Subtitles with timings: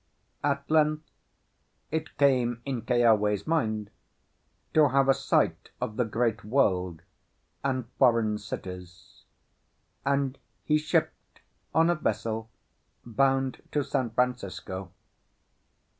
[0.43, 1.03] At length
[1.91, 3.91] it came in Keawe's mind
[4.73, 7.03] to have a sight of the great world
[7.63, 9.25] and foreign cities,
[10.03, 11.41] and he shipped
[11.75, 12.49] on a vessel
[13.05, 14.91] bound to San Francisco.